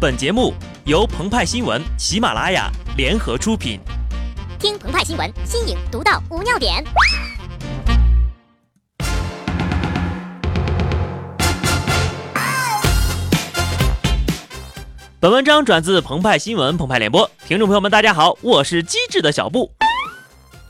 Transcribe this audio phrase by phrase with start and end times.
[0.00, 0.54] 本节目
[0.86, 3.78] 由澎湃新闻、喜马拉雅联合出品。
[4.58, 6.82] 听澎湃新闻，新颖独到，无尿点。
[15.20, 19.70] 本文章转自澎湃新闻《澎湃联播，听众朋友们，大家好，我是机智的小布。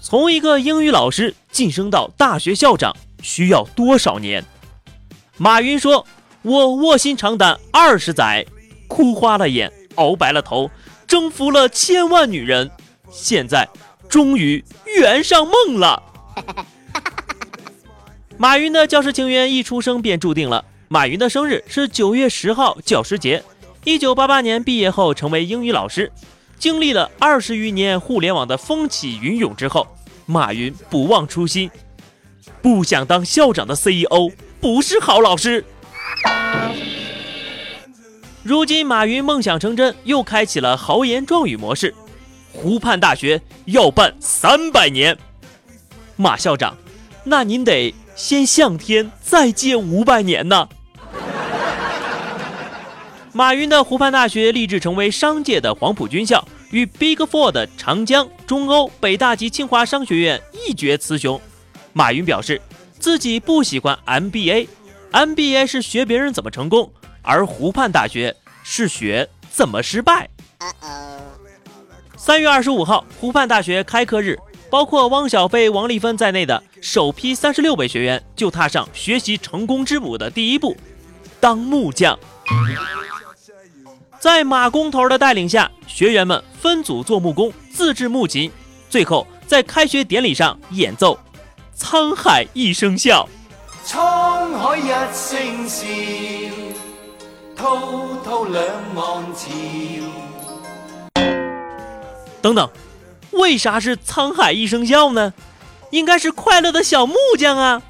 [0.02, 4.44] 从一个英语老师晋升到大学校长需要多少年？
[5.36, 6.04] 马云说
[6.42, 8.44] ：“我卧薪尝胆二十载，
[9.00, 10.70] 哭花了眼，熬白了头，
[11.06, 12.70] 征服了千万女人，
[13.10, 13.66] 现在
[14.10, 14.62] 终于
[14.98, 16.02] 圆上梦了。
[18.36, 20.62] ”马云的教师情缘一出生便注定了。
[20.88, 23.42] 马云的生日是九月十号，教师节。
[23.84, 26.12] 一九八八年毕业后，成为英语老师。
[26.58, 29.86] 经历了二十余年互联网的风起云涌之后，
[30.26, 31.70] 马云不忘初心，
[32.60, 35.64] 不想当校长的 CEO 不是好老师。
[38.42, 41.94] 如今，马云梦想成真，又开启了豪言壮语模式：
[42.52, 45.16] 湖畔大学要办三百年。
[46.16, 46.74] 马校长，
[47.24, 50.68] 那您得先向天再借五百年呢。
[53.32, 61.38] 马云的湖畔大学立志成为商界的黄埔军校，与 Big Four 的长江、中欧、北大及清华商学院一决雌雄。
[61.92, 62.60] 马云表示，
[62.98, 66.90] 自己不喜欢 MBA，MBA 是学别人怎么成功，
[67.22, 70.28] 而湖畔大学是学怎么失败。
[72.16, 80.76] 三月二十五号，湖畔大学开课日，包括汪小菲、王丽芬在内的首批三十六位学员就踏上学习成功之母的第一步，
[81.40, 82.18] 当木匠。
[84.18, 88.52] 在马工头的带领下，学员们分组做木工，自制木琴，
[88.90, 91.18] 最后在开学典礼上演奏
[91.82, 93.26] 《沧海一声笑》。
[93.88, 96.49] 沧海一声笑，
[97.60, 98.64] 滔滔两
[98.96, 99.50] 岸潮。
[102.40, 102.70] 等等，
[103.32, 105.34] 为啥是沧海一声笑呢？
[105.90, 107.82] 应该是快乐的小木匠啊！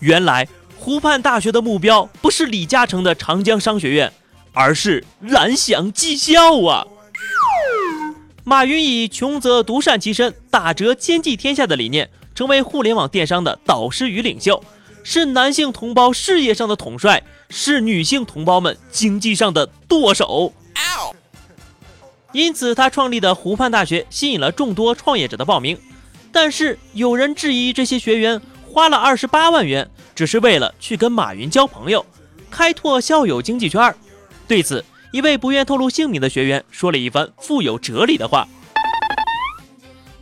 [0.00, 4.12] 原来湖畔大学的目标不是李嘉诚的长江商学院，
[4.52, 6.84] 而是蓝翔技校啊！
[8.44, 14.62] 马云以“穷则独善其身，大则兼济天下”的理念，成为互联网电商的导师与领袖，
[15.04, 20.52] 是男性同胞事业上的统帅，是女性同胞们经济上的舵手。
[22.32, 25.78] 因此，他创立的湖畔大学吸引了众多创业者的报名，
[26.32, 28.40] 但是有人质疑这些学员。
[28.74, 32.06] 花了二十八万元，只是为了去跟马云交朋友，
[32.50, 33.94] 开拓校友经济圈。
[34.48, 34.82] 对此，
[35.12, 38.48] 一位不愿透露姓名的学员说了一番富有哲理的话：“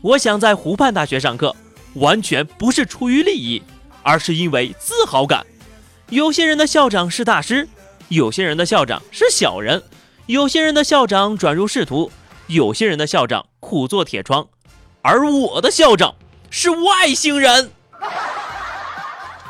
[0.02, 1.54] 我想在湖畔大学上课，
[1.94, 3.62] 完全不是出于利益，
[4.02, 5.46] 而是因为自豪感。
[6.08, 7.68] 有些人的校长是大师，
[8.08, 9.80] 有些人的校长是小人，
[10.26, 12.10] 有些人的校长转入仕途，
[12.48, 14.48] 有些人的校长苦做铁窗，
[15.02, 16.16] 而我的校长
[16.50, 17.70] 是外星人。”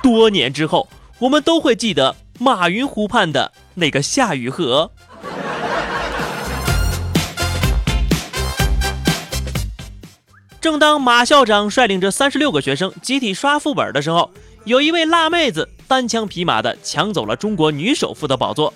[0.03, 0.87] 多年之后，
[1.21, 4.91] 我们都会记得马云湖畔的那个夏雨荷。
[10.61, 14.31] 正当马校长率领着三十六个学生集体刷副本的时候，
[14.65, 18.73] 有一位辣妹子单枪匹马的抢走了中国女首富的宝座。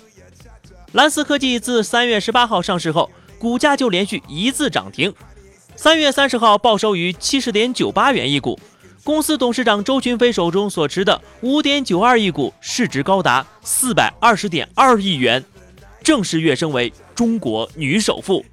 [0.93, 5.13] 蓝思科技自三月十八号上市后，股价就连续一字涨停，
[5.75, 8.59] 三月三十号报收于七十点九八元一股。
[9.03, 15.45] 公司董事长周群飞手中所持的五点九二亿股，市值高达四百二十点二亿元，
[16.01, 18.43] 正式跃升为中国女首富。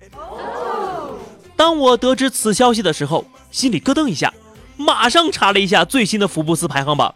[1.62, 4.34] 当我得知此消息的时候，心里咯噔一下，
[4.77, 7.15] 马上查了一下最新的福布斯排行榜，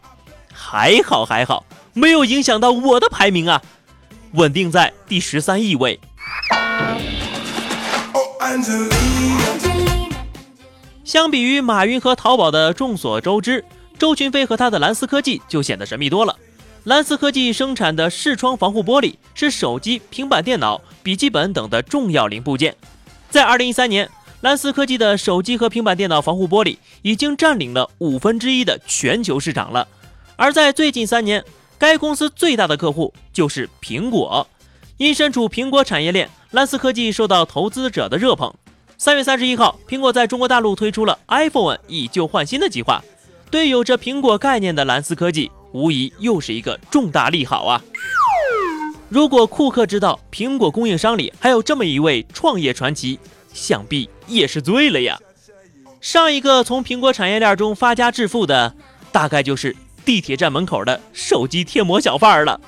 [0.52, 3.60] 还好还好，没有影响到我的排名啊，
[4.34, 5.98] 稳定在第十三亿位。
[11.04, 13.64] 相比于马云和淘宝的众所周知，
[13.98, 16.36] 周群飞和他的蓝思科技就显得神秘多了。
[16.84, 22.76] 蓝思科技生产的视窗防护玻璃是手机、平板电脑、笔记本等的重要零部件。
[23.28, 24.08] 在2013年，
[24.42, 29.88] 蓝思科技的手机和平板电脑防护玻璃已经占领了五分之一的全球市场了。
[30.36, 31.42] 而在最近三年，
[31.78, 34.46] 该公司最大的客户就是苹果。
[34.98, 38.52] 因身处苹果产业链，蓝思科技受到投资者的热捧。
[38.98, 43.02] 三月三十一号，苹果在中国大陆推出了 iPhone 以旧换新的计划，
[43.50, 47.82] 对有着苹果概念的蓝思科技，无疑又是一个重大利好啊！
[49.08, 53.18] 如果库克知道苹果供应商里还有这么一位创业传奇，
[53.56, 55.18] 想必也是醉了呀。
[56.00, 58.76] 上一个从苹果产业链中发家致富的，
[59.10, 59.74] 大概就是
[60.04, 62.60] 地铁站门口的手机贴膜小贩了。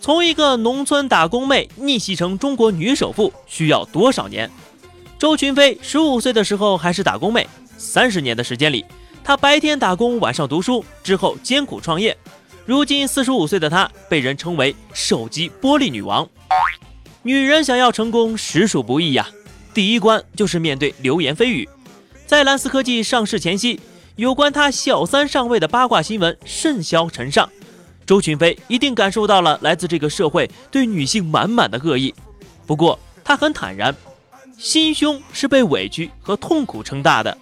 [0.00, 4.50] 从一个农村打工妹逆袭成中国女首富需要多少年？
[5.18, 8.84] 周群飞十五岁的时候还是打工妹，三十年的时间里，
[9.22, 12.16] 她白天打工，晚上读书，之后艰苦创业。
[12.68, 16.28] 如今四十五岁的她被人称为“手机玻璃女王”。
[17.24, 19.26] 女人想要成功实属不易呀，
[19.72, 21.66] 第一关就是面对流言蜚语。
[22.26, 23.80] 在蓝思科技上市前夕，
[24.16, 27.48] 有关她小三上位的八卦新闻甚嚣尘上。
[28.04, 32.14] 周群飞一定感受到了来自这个社会对女性满满的恶意，
[32.66, 33.96] 不过他很坦然，
[34.58, 37.38] 心胸是被委屈和痛苦撑大的。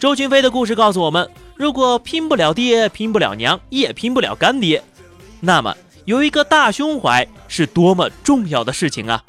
[0.00, 1.30] 周群飞的故事告诉我们，
[1.62, 4.82] 如果拼不了爹，拼不了娘，也拼不了干爹，
[5.38, 5.76] 那么
[6.06, 9.22] 有一个大胸怀是多么重要的事情啊！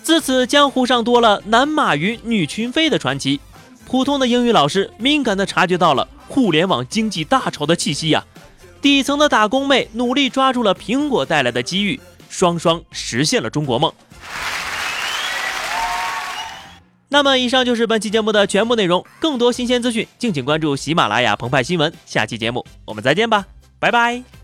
[0.00, 3.40] 自此，江湖上多了男马云、女群飞的传奇。
[3.84, 6.06] 普通的英语老师敏感地察觉到了。
[6.28, 8.24] 互联网经济大潮的气息呀，
[8.80, 11.98] 底层的打工妹努力抓住了苹果带来的机遇，
[12.28, 13.92] 双双实现了中国梦。
[17.12, 19.04] 那么，以上就是本期节目的全部内容。
[19.20, 21.92] 更多新鲜资讯，敬请关注喜马拉雅澎湃新闻。
[22.06, 23.44] 下期节目我们再见吧，
[23.78, 24.39] 拜拜。